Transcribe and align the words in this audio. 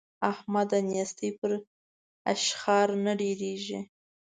احمده! 0.31 0.79
نېستي 0.89 1.29
په 1.39 1.47
اشخار 2.33 2.87
نه 3.05 3.13
ډېرېږي. 3.21 3.79